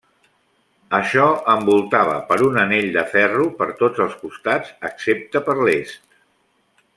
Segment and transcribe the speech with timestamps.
[0.99, 6.11] Això envoltava per un anell de ferro per tots els costats excepte per l'Est.